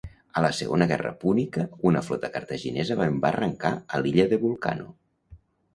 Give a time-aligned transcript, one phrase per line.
[0.39, 4.91] A la Segona Guerra Púnica una flota cartaginesa va embarrancar a l'illa de Vulcano.